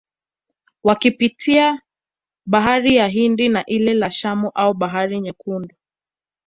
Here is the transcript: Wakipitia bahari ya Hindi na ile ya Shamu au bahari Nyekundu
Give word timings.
Wakipitia 0.83 1.81
bahari 2.45 2.95
ya 2.95 3.07
Hindi 3.07 3.49
na 3.49 3.65
ile 3.65 3.99
ya 3.99 4.11
Shamu 4.11 4.49
au 4.55 4.73
bahari 4.73 5.19
Nyekundu 5.21 5.75